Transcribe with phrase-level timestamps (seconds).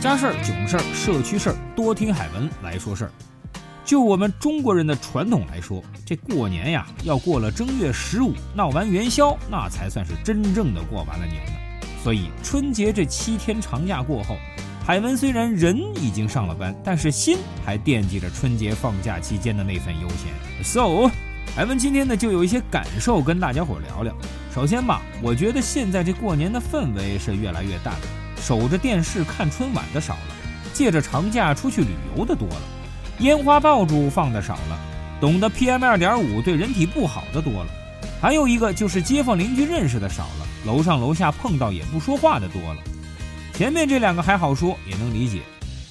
[0.00, 3.10] 家事儿、囧事儿、社区事儿，多听海文来说事儿。
[3.84, 11.52] 就我们中国人的传统来说，这过年呀，要过了正月十五，闹完元宵，那才算是真正的过完了年呢。
[12.02, 14.38] 所以春节这七天长假过后，
[14.86, 20.64] 海文虽然人已经上了班，但是心还惦记着春节放假期间的那份悠闲。
[20.64, 21.10] So，
[21.54, 24.16] 海文今天呢就有一些感受跟大家伙聊聊。
[24.54, 28.00] 首先吧，我觉得现在这过年的氛围是越来越淡了，
[28.40, 30.34] 守着电视看春晚的少了，
[30.72, 32.62] 借着长假出去旅游的多了。
[33.18, 34.78] 烟花爆竹放的少了，
[35.20, 37.66] 懂得 PM 二点五对人体不好的多了，
[38.20, 42.78] 还有一个就是街坊邻居认识的少了，楼上楼下碰到也不说话的多了。
[43.52, 45.40] 前面这两个还好说，也能理解。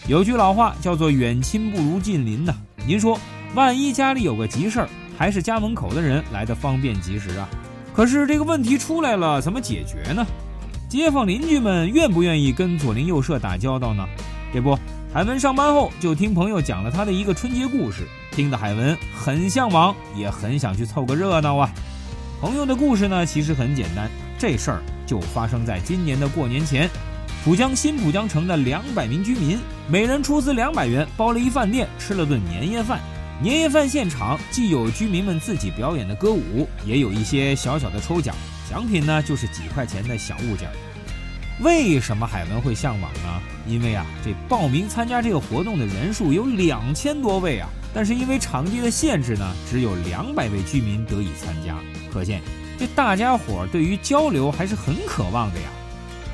[0.07, 2.55] 有句老话叫做远亲不如近邻呐。
[2.83, 3.19] 您说，
[3.53, 7.47] 万一家里有个急事儿，还是家门口的人来的方便及时啊？
[7.93, 10.25] 可是这个问题出来了，怎么解决呢？
[10.89, 14.03] 街坊邻居们愿不愿意跟左邻右舍打交道呢？
[14.51, 14.75] 这不。
[15.13, 21.69] 海文上班后就听朋友讲了他的一个春节故事，听得海文很向往，也很想去凑个热闹啊。
[22.41, 24.09] 朋友的故事呢，其实很简单，
[24.39, 26.89] 这事儿就发生在今年的过年前。
[27.45, 32.99] 浦江新浦江城的两百名居民，每人出资两百元包了一饭店，吃了顿年夜饭。
[33.43, 38.35] 年夜饭现场既有居民们自己表演的歌舞，也有一些小小的抽奖，
[38.69, 40.69] 奖品呢就是几块钱的小物件。
[41.61, 43.41] 为什么海文会向往呢？
[43.67, 51.75] 因为啊，这报名参加这个活动的人数有两千多位啊，但是因为场地的限制呢，只有两百位居民得以参加。
[52.13, 52.41] 可见
[52.77, 55.65] 这大家伙对于交流还是很渴望的呀。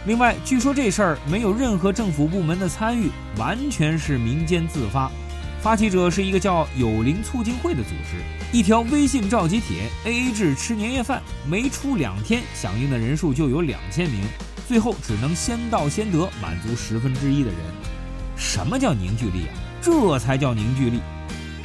[0.05, 5.09] 另外，据说这事儿没有任何政府部门的参与，完全是民间自发。
[5.65, 8.21] 发起者是一个叫友邻促进会的组织，
[8.55, 14.21] 一条微信召集帖，AA 制吃年夜饭，没出两天，响应的人数就有两千名。
[14.67, 17.57] 最后只能先到先得，满足十分之一的人。
[18.37, 19.53] 什么叫凝聚力啊？
[19.81, 20.99] 这才叫凝聚力。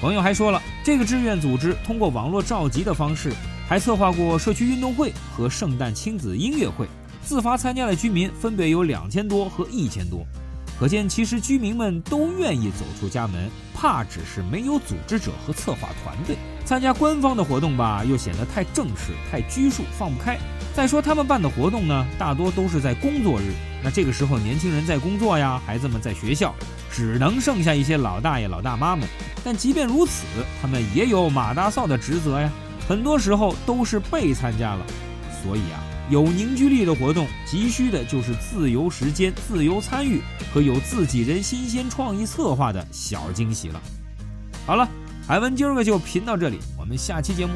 [0.00, 3.30] 朋友还说了，这个志愿组织通过网络召集的方式，
[3.68, 6.88] 还策划过社区运动会和圣诞亲子音乐会，
[7.22, 10.26] 自发参加的居民分别有两千多和一千多。
[10.80, 16.38] 可见，其实居民们都愿意走出家门，怕只是没有组织者和策划团队。
[16.64, 20.38] 参加官方的活动吧，又显得太正式、太拘束，放不开。
[20.74, 23.52] 再说他们办的活动呢，大多都是在工作日，
[23.84, 26.54] 那这个时候年轻人在工作呀，孩子们在学校，
[26.90, 29.06] 只能剩下一些老大爷、老大妈们。
[29.44, 30.24] 但即便如此，
[30.62, 32.50] 他们也有马大嫂的职责呀，
[32.88, 34.86] 很多时候都是被参加了。
[35.42, 40.20] 所以啊，有凝聚力的活动，急需的就是自由时间、自由参与
[40.52, 43.80] 和有自己人新鲜创意策划的小惊喜了。
[44.66, 44.88] 好了，
[45.24, 47.52] 海文今儿个就评到这里，我们下期节目。